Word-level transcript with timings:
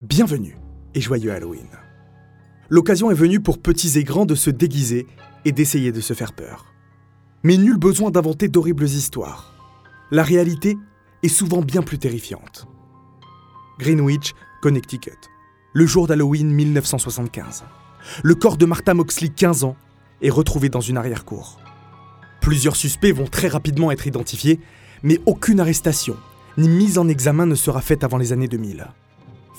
Bienvenue 0.00 0.56
et 0.94 1.00
joyeux 1.00 1.32
Halloween. 1.32 1.66
L'occasion 2.68 3.10
est 3.10 3.14
venue 3.14 3.40
pour 3.40 3.58
petits 3.58 3.98
et 3.98 4.04
grands 4.04 4.26
de 4.26 4.36
se 4.36 4.48
déguiser 4.48 5.08
et 5.44 5.50
d'essayer 5.50 5.90
de 5.90 6.00
se 6.00 6.14
faire 6.14 6.34
peur. 6.34 6.66
Mais 7.42 7.56
nul 7.56 7.78
besoin 7.78 8.12
d'inventer 8.12 8.46
d'horribles 8.46 8.84
histoires. 8.84 9.52
La 10.12 10.22
réalité 10.22 10.78
est 11.24 11.28
souvent 11.28 11.62
bien 11.62 11.82
plus 11.82 11.98
terrifiante. 11.98 12.68
Greenwich, 13.80 14.34
Connecticut. 14.62 15.18
Le 15.72 15.84
jour 15.84 16.06
d'Halloween 16.06 16.48
1975. 16.48 17.64
Le 18.22 18.36
corps 18.36 18.56
de 18.56 18.66
Martha 18.66 18.94
Moxley, 18.94 19.30
15 19.30 19.64
ans, 19.64 19.74
est 20.22 20.30
retrouvé 20.30 20.68
dans 20.68 20.80
une 20.80 20.96
arrière-cour. 20.96 21.58
Plusieurs 22.40 22.76
suspects 22.76 23.10
vont 23.10 23.26
très 23.26 23.48
rapidement 23.48 23.90
être 23.90 24.06
identifiés, 24.06 24.60
mais 25.02 25.18
aucune 25.26 25.58
arrestation 25.58 26.16
ni 26.56 26.68
mise 26.68 26.98
en 26.98 27.08
examen 27.08 27.46
ne 27.46 27.56
sera 27.56 27.80
faite 27.80 28.04
avant 28.04 28.16
les 28.16 28.32
années 28.32 28.46
2000. 28.46 28.86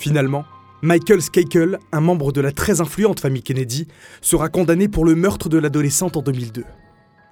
Finalement, 0.00 0.46
Michael 0.80 1.20
Skakel, 1.20 1.78
un 1.92 2.00
membre 2.00 2.32
de 2.32 2.40
la 2.40 2.52
très 2.52 2.80
influente 2.80 3.20
famille 3.20 3.42
Kennedy, 3.42 3.86
sera 4.22 4.48
condamné 4.48 4.88
pour 4.88 5.04
le 5.04 5.14
meurtre 5.14 5.50
de 5.50 5.58
l'adolescente 5.58 6.16
en 6.16 6.22
2002. 6.22 6.64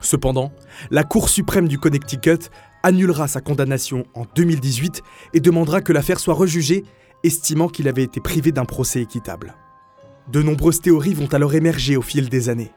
Cependant, 0.01 0.53
la 0.91 1.03
Cour 1.03 1.31
suprême 1.31 1.67
du 1.67 1.79
Connecticut 1.79 2.51
annulera 2.83 3.27
sa 3.27 3.41
condamnation 3.41 4.05
en 4.13 4.27
2018 4.35 5.03
et 5.33 5.41
demandera 5.41 5.81
que 5.81 5.95
l'affaire 5.95 6.21
soit 6.21 6.35
rejugée, 6.35 6.85
estimant 7.25 7.69
qu'il 7.69 7.89
avait 7.89 8.03
été 8.03 8.21
privé 8.21 8.53
d'un 8.53 8.67
procès 8.67 9.01
équitable. 9.01 9.55
De 10.31 10.43
nombreuses 10.43 10.83
théories 10.83 11.15
vont 11.15 11.33
alors 11.33 11.55
émerger 11.55 11.97
au 11.97 12.03
fil 12.03 12.29
des 12.29 12.51
années. 12.51 12.73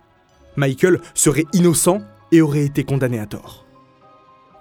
Michael 0.55 1.01
serait 1.13 1.45
innocent 1.51 1.99
et 2.31 2.39
aurait 2.39 2.63
été 2.63 2.85
condamné 2.85 3.19
à 3.19 3.25
tort. 3.25 3.65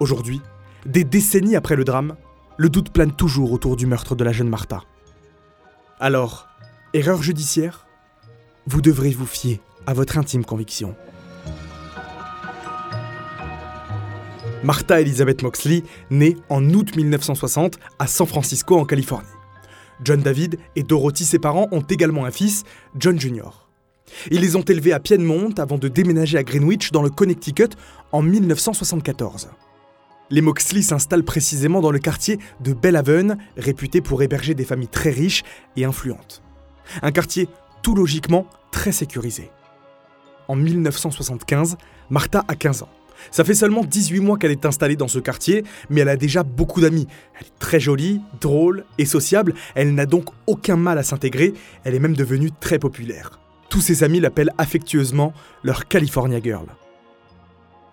Aujourd'hui, 0.01 0.41
des 0.85 1.05
décennies 1.05 1.55
après 1.55 1.77
le 1.77 1.85
drame, 1.85 2.17
le 2.57 2.67
doute 2.67 2.91
plane 2.91 3.15
toujours 3.15 3.53
autour 3.53 3.77
du 3.77 3.85
meurtre 3.85 4.13
de 4.13 4.25
la 4.25 4.33
jeune 4.33 4.49
Martha. 4.49 4.83
Alors, 6.03 6.47
erreur 6.95 7.21
judiciaire? 7.21 7.85
Vous 8.65 8.81
devrez 8.81 9.11
vous 9.11 9.27
fier 9.27 9.59
à 9.85 9.93
votre 9.93 10.17
intime 10.17 10.43
conviction. 10.43 10.95
Martha 14.63 14.99
Elizabeth 14.99 15.43
Moxley 15.43 15.83
naît 16.09 16.37
en 16.49 16.67
août 16.71 16.95
1960 16.95 17.77
à 17.99 18.07
San 18.07 18.25
Francisco 18.25 18.79
en 18.79 18.85
Californie. 18.85 19.27
John 20.03 20.19
David 20.21 20.57
et 20.75 20.81
Dorothy, 20.81 21.23
ses 21.23 21.37
parents, 21.37 21.67
ont 21.71 21.81
également 21.81 22.25
un 22.25 22.31
fils, 22.31 22.63
John 22.97 23.19
Jr. 23.19 23.67
Ils 24.31 24.41
les 24.41 24.55
ont 24.55 24.63
élevés 24.63 24.93
à 24.93 24.99
Piedmont 24.99 25.53
avant 25.59 25.77
de 25.77 25.87
déménager 25.87 26.39
à 26.39 26.43
Greenwich 26.43 26.91
dans 26.91 27.03
le 27.03 27.11
Connecticut 27.11 27.69
en 28.11 28.23
1974. 28.23 29.49
Les 30.31 30.39
Moxley 30.39 30.81
s'installent 30.81 31.25
précisément 31.25 31.81
dans 31.81 31.91
le 31.91 31.99
quartier 31.99 32.39
de 32.61 32.71
Belhaven, 32.71 33.37
réputé 33.57 33.99
pour 33.99 34.23
héberger 34.23 34.53
des 34.53 34.63
familles 34.63 34.87
très 34.87 35.09
riches 35.09 35.43
et 35.75 35.83
influentes. 35.83 36.41
Un 37.01 37.11
quartier 37.11 37.49
tout 37.83 37.95
logiquement 37.95 38.47
très 38.71 38.93
sécurisé. 38.93 39.51
En 40.47 40.55
1975, 40.55 41.75
Martha 42.09 42.45
a 42.47 42.55
15 42.55 42.83
ans. 42.83 42.89
Ça 43.29 43.43
fait 43.43 43.53
seulement 43.53 43.83
18 43.83 44.21
mois 44.21 44.37
qu'elle 44.37 44.51
est 44.51 44.65
installée 44.65 44.95
dans 44.95 45.09
ce 45.09 45.19
quartier, 45.19 45.65
mais 45.89 46.01
elle 46.01 46.09
a 46.09 46.15
déjà 46.15 46.43
beaucoup 46.43 46.79
d'amis. 46.79 47.07
Elle 47.37 47.47
est 47.47 47.59
très 47.59 47.81
jolie, 47.81 48.21
drôle 48.39 48.85
et 48.97 49.05
sociable, 49.05 49.53
elle 49.75 49.93
n'a 49.93 50.05
donc 50.05 50.29
aucun 50.47 50.77
mal 50.77 50.97
à 50.97 51.03
s'intégrer, 51.03 51.53
elle 51.83 51.93
est 51.93 51.99
même 51.99 52.15
devenue 52.15 52.51
très 52.57 52.79
populaire. 52.79 53.39
Tous 53.69 53.81
ses 53.81 54.03
amis 54.03 54.21
l'appellent 54.21 54.53
affectueusement 54.57 55.33
leur 55.63 55.87
California 55.89 56.39
Girl. 56.41 56.67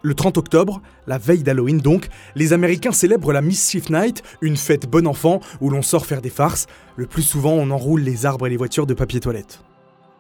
Le 0.03 0.15
30 0.15 0.39
octobre, 0.39 0.81
la 1.09 1.19
veille 1.19 1.43
d'Halloween 1.43 1.79
donc, 1.79 2.09
les 2.37 2.53
Américains 2.53 2.93
célèbrent 2.93 3.33
la 3.33 3.43
Mischief 3.43 3.91
Night, 3.91 4.23
une 4.41 4.57
fête 4.57 4.89
bon 4.89 5.09
enfant 5.09 5.41
où 5.61 5.71
l'on 5.71 5.83
sort 5.83 6.07
faire 6.07 6.23
des 6.23 6.31
farces. 6.31 6.67
Le 6.97 7.07
plus 7.07 7.23
souvent, 7.23 7.53
on 7.53 7.71
enroule 7.71 8.03
les 8.03 8.25
arbres 8.25 8.47
et 8.47 8.51
les 8.51 8.57
voitures 8.57 8.87
de 8.87 8.95
papier 8.95 9.19
toilette. 9.19 9.61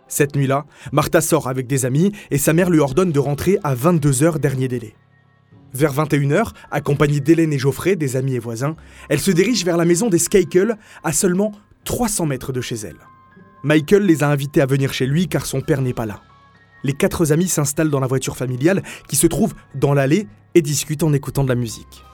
Cette 0.08 0.34
nuit-là, 0.34 0.64
Martha 0.90 1.20
sort 1.20 1.48
avec 1.48 1.68
des 1.68 1.84
amis 1.84 2.10
et 2.30 2.38
sa 2.38 2.54
mère 2.54 2.70
lui 2.70 2.80
ordonne 2.80 3.12
de 3.12 3.20
rentrer 3.20 3.58
à 3.62 3.76
22h 3.76 4.38
dernier 4.40 4.66
délai. 4.66 4.94
Vers 5.74 5.94
21h, 5.94 6.54
accompagnée 6.70 7.20
d'Hélène 7.20 7.52
et 7.52 7.58
Geoffrey, 7.58 7.94
des 7.94 8.16
amis 8.16 8.34
et 8.34 8.38
voisins, 8.38 8.74
elle 9.08 9.20
se 9.20 9.30
dirige 9.30 9.64
vers 9.64 9.76
la 9.76 9.84
maison 9.84 10.08
des 10.08 10.18
Skakel, 10.18 10.76
à 11.04 11.12
seulement 11.12 11.52
300 11.84 12.26
mètres 12.26 12.52
de 12.52 12.60
chez 12.60 12.76
elle. 12.76 12.98
Michael 13.62 14.06
les 14.06 14.24
a 14.24 14.28
invités 14.28 14.60
à 14.60 14.66
venir 14.66 14.92
chez 14.92 15.06
lui 15.06 15.28
car 15.28 15.46
son 15.46 15.60
père 15.60 15.82
n'est 15.82 15.92
pas 15.92 16.06
là. 16.06 16.22
Les 16.84 16.92
quatre 16.92 17.32
amis 17.32 17.48
s'installent 17.48 17.90
dans 17.90 18.00
la 18.00 18.06
voiture 18.06 18.36
familiale 18.36 18.82
qui 19.08 19.16
se 19.16 19.26
trouve 19.26 19.54
dans 19.74 19.94
l'allée 19.94 20.28
et 20.54 20.62
discutent 20.62 21.02
en 21.02 21.12
écoutant 21.12 21.44
de 21.44 21.48
la 21.48 21.54
musique. 21.54 22.04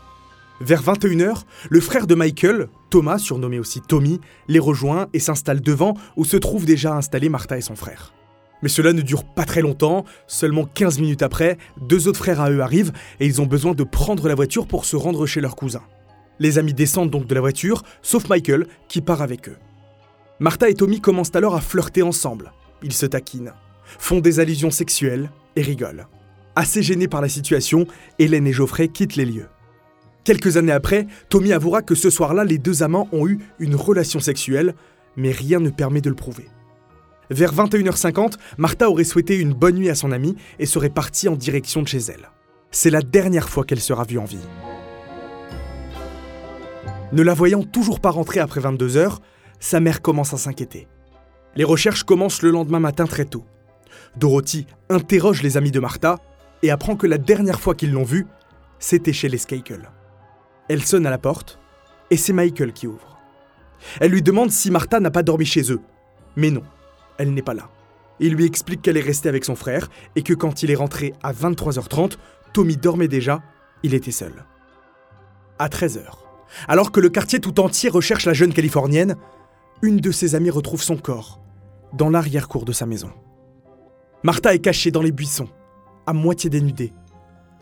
Vers 0.60 0.82
21h, 0.82 1.42
le 1.68 1.80
frère 1.80 2.06
de 2.06 2.14
Michael, 2.14 2.68
Thomas, 2.88 3.18
surnommé 3.18 3.58
aussi 3.58 3.80
Tommy, 3.80 4.20
les 4.48 4.60
rejoint 4.60 5.08
et 5.12 5.18
s'installe 5.18 5.60
devant 5.60 5.94
où 6.16 6.24
se 6.24 6.36
trouvent 6.36 6.64
déjà 6.64 6.94
installés 6.94 7.28
Martha 7.28 7.58
et 7.58 7.60
son 7.60 7.74
frère. 7.74 8.14
Mais 8.62 8.68
cela 8.68 8.92
ne 8.92 9.02
dure 9.02 9.24
pas 9.24 9.44
très 9.44 9.60
longtemps, 9.60 10.04
seulement 10.26 10.64
15 10.64 11.00
minutes 11.00 11.22
après, 11.22 11.58
deux 11.80 12.08
autres 12.08 12.20
frères 12.20 12.40
à 12.40 12.50
eux 12.50 12.60
arrivent 12.60 12.92
et 13.20 13.26
ils 13.26 13.42
ont 13.42 13.46
besoin 13.46 13.74
de 13.74 13.84
prendre 13.84 14.28
la 14.28 14.34
voiture 14.34 14.66
pour 14.66 14.84
se 14.84 14.96
rendre 14.96 15.26
chez 15.26 15.40
leur 15.40 15.56
cousin. 15.56 15.82
Les 16.38 16.56
amis 16.58 16.72
descendent 16.72 17.10
donc 17.10 17.26
de 17.26 17.34
la 17.34 17.40
voiture, 17.40 17.82
sauf 18.00 18.28
Michael 18.28 18.66
qui 18.88 19.00
part 19.00 19.22
avec 19.22 19.48
eux. 19.48 19.56
Martha 20.40 20.70
et 20.70 20.74
Tommy 20.74 21.00
commencent 21.00 21.34
alors 21.34 21.56
à 21.56 21.60
flirter 21.60 22.02
ensemble. 22.02 22.52
Ils 22.82 22.92
se 22.92 23.06
taquinent 23.06 23.54
font 23.98 24.20
des 24.20 24.40
allusions 24.40 24.70
sexuelles 24.70 25.30
et 25.56 25.62
rigolent. 25.62 26.08
Assez 26.56 26.82
gênés 26.82 27.08
par 27.08 27.20
la 27.20 27.28
situation, 27.28 27.86
Hélène 28.18 28.46
et 28.46 28.52
Geoffrey 28.52 28.88
quittent 28.88 29.16
les 29.16 29.24
lieux. 29.24 29.48
Quelques 30.24 30.56
années 30.56 30.72
après, 30.72 31.06
Tommy 31.28 31.52
avouera 31.52 31.82
que 31.82 31.94
ce 31.94 32.10
soir-là, 32.10 32.44
les 32.44 32.58
deux 32.58 32.82
amants 32.82 33.08
ont 33.12 33.28
eu 33.28 33.40
une 33.58 33.74
relation 33.74 34.20
sexuelle, 34.20 34.74
mais 35.16 35.32
rien 35.32 35.60
ne 35.60 35.70
permet 35.70 36.00
de 36.00 36.08
le 36.08 36.16
prouver. 36.16 36.46
Vers 37.30 37.54
21h50, 37.54 38.34
Martha 38.58 38.88
aurait 38.88 39.04
souhaité 39.04 39.38
une 39.38 39.52
bonne 39.52 39.76
nuit 39.76 39.90
à 39.90 39.94
son 39.94 40.12
amie 40.12 40.36
et 40.58 40.66
serait 40.66 40.90
partie 40.90 41.28
en 41.28 41.36
direction 41.36 41.82
de 41.82 41.88
chez 41.88 41.98
elle. 41.98 42.30
C'est 42.70 42.90
la 42.90 43.02
dernière 43.02 43.48
fois 43.48 43.64
qu'elle 43.64 43.80
sera 43.80 44.04
vue 44.04 44.18
en 44.18 44.24
vie. 44.24 44.38
Ne 47.12 47.22
la 47.22 47.34
voyant 47.34 47.62
toujours 47.62 48.00
pas 48.00 48.10
rentrer 48.10 48.40
après 48.40 48.60
22h, 48.60 49.18
sa 49.60 49.80
mère 49.80 50.02
commence 50.02 50.34
à 50.34 50.38
s'inquiéter. 50.38 50.88
Les 51.54 51.64
recherches 51.64 52.02
commencent 52.02 52.42
le 52.42 52.50
lendemain 52.50 52.80
matin 52.80 53.06
très 53.06 53.24
tôt. 53.24 53.44
Dorothy 54.16 54.66
interroge 54.88 55.42
les 55.42 55.56
amis 55.56 55.70
de 55.70 55.80
Martha 55.80 56.18
et 56.62 56.70
apprend 56.70 56.96
que 56.96 57.06
la 57.06 57.18
dernière 57.18 57.60
fois 57.60 57.74
qu'ils 57.74 57.92
l'ont 57.92 58.04
vue, 58.04 58.26
c'était 58.78 59.12
chez 59.12 59.28
les 59.28 59.38
Skakel. 59.38 59.90
Elle 60.68 60.82
sonne 60.82 61.06
à 61.06 61.10
la 61.10 61.18
porte 61.18 61.58
et 62.10 62.16
c'est 62.16 62.32
Michael 62.32 62.72
qui 62.72 62.86
ouvre. 62.86 63.18
Elle 64.00 64.12
lui 64.12 64.22
demande 64.22 64.50
si 64.50 64.70
Martha 64.70 65.00
n'a 65.00 65.10
pas 65.10 65.22
dormi 65.22 65.44
chez 65.44 65.72
eux. 65.72 65.80
Mais 66.36 66.50
non, 66.50 66.62
elle 67.18 67.34
n'est 67.34 67.42
pas 67.42 67.54
là. 67.54 67.70
Il 68.20 68.34
lui 68.34 68.44
explique 68.44 68.82
qu'elle 68.82 68.96
est 68.96 69.00
restée 69.00 69.28
avec 69.28 69.44
son 69.44 69.56
frère 69.56 69.88
et 70.16 70.22
que 70.22 70.34
quand 70.34 70.62
il 70.62 70.70
est 70.70 70.76
rentré 70.76 71.12
à 71.22 71.32
23h30, 71.32 72.12
Tommy 72.52 72.76
dormait 72.76 73.08
déjà, 73.08 73.42
il 73.82 73.94
était 73.94 74.12
seul. 74.12 74.44
À 75.58 75.68
13h, 75.68 76.02
alors 76.68 76.92
que 76.92 77.00
le 77.00 77.08
quartier 77.08 77.40
tout 77.40 77.60
entier 77.60 77.90
recherche 77.90 78.26
la 78.26 78.32
jeune 78.32 78.52
Californienne, 78.52 79.16
une 79.82 79.98
de 79.98 80.10
ses 80.10 80.34
amies 80.34 80.50
retrouve 80.50 80.82
son 80.82 80.96
corps 80.96 81.40
dans 81.92 82.10
l'arrière-cour 82.10 82.64
de 82.64 82.72
sa 82.72 82.86
maison. 82.86 83.10
Martha 84.24 84.54
est 84.54 84.60
cachée 84.60 84.90
dans 84.90 85.02
les 85.02 85.12
buissons, 85.12 85.48
à 86.06 86.14
moitié 86.14 86.48
dénudée, 86.48 86.94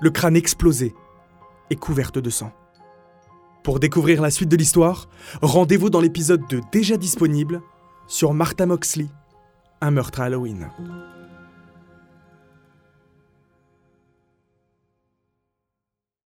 le 0.01 0.11
crâne 0.11 0.37
explosé 0.37 0.95
et 1.71 1.75
couverte 1.75 2.21
de 2.21 2.31
sang. 2.31 2.53
Pour 3.65 3.81
découvrir 3.81 4.23
la 4.23 4.31
suite 4.31 4.49
de 4.49 4.57
l'histoire, 4.57 5.09
rendez-vous 5.43 5.91
dans 5.91 6.01
l'épisode 6.01 6.43
2 6.49 6.61
déjà 6.71 6.97
disponible 6.97 7.63
sur 8.07 8.33
Martha 8.33 8.65
Moxley, 8.65 9.09
un 9.81 9.91
meurtre 9.91 10.21
à 10.21 10.27
Halloween. 10.27 10.71